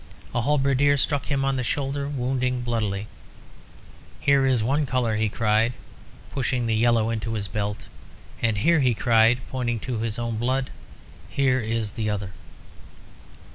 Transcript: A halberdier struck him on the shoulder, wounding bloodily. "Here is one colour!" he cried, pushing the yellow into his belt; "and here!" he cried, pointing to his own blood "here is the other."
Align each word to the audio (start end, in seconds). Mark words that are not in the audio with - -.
A 0.33 0.41
halberdier 0.41 0.97
struck 0.97 1.27
him 1.27 1.45
on 1.45 1.57
the 1.57 1.63
shoulder, 1.63 2.07
wounding 2.07 2.61
bloodily. 2.63 3.05
"Here 4.19 4.47
is 4.47 4.63
one 4.63 4.87
colour!" 4.87 5.15
he 5.15 5.29
cried, 5.29 5.73
pushing 6.31 6.65
the 6.65 6.73
yellow 6.75 7.11
into 7.11 7.35
his 7.35 7.47
belt; 7.47 7.87
"and 8.41 8.57
here!" 8.57 8.79
he 8.79 8.95
cried, 8.95 9.41
pointing 9.51 9.79
to 9.81 9.99
his 9.99 10.17
own 10.17 10.37
blood 10.37 10.71
"here 11.29 11.59
is 11.59 11.91
the 11.91 12.09
other." 12.09 12.31